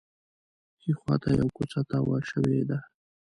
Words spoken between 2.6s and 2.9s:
ده.